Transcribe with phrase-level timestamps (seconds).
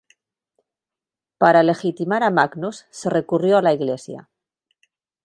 [1.41, 4.29] Para legitimar a Magnus, se recurrió a la Iglesia.